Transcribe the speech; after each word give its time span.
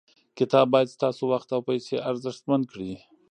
کتاب 0.37 0.65
باید 0.73 0.93
ستاسو 0.95 1.23
وخت 1.33 1.49
او 1.55 1.61
پیسې 1.69 1.95
ارزښتمن 2.09 2.61
کړي. 2.71 2.91